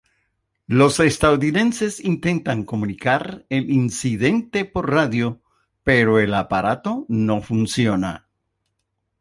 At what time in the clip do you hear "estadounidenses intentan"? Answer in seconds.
0.99-2.63